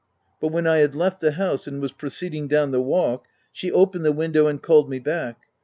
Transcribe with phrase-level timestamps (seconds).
[0.39, 4.03] But when I had left the house, and was proceeding down the walk, she opened
[4.03, 5.37] the window and called me back.